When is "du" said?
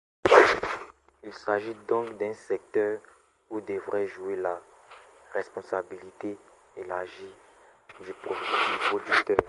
8.03-8.11